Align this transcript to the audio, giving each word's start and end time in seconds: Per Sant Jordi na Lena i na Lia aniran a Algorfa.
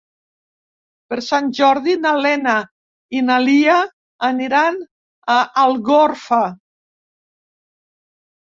Per 1.11 1.17
Sant 1.25 1.49
Jordi 1.57 1.93
na 2.05 2.13
Lena 2.27 2.55
i 3.19 3.21
na 3.27 3.35
Lia 3.49 3.75
aniran 4.31 4.81
a 5.35 5.37
Algorfa. 5.67 6.41